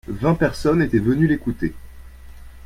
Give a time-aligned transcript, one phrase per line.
[0.07, 1.75] Vingt personnes étaient venues l'écouter.